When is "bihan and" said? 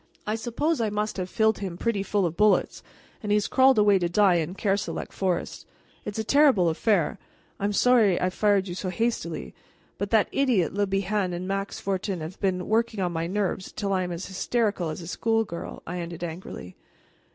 10.87-11.47